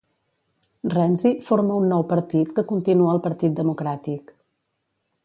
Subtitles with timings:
[0.93, 4.33] Renzi forma un nou partit que continua el partit Democràtic.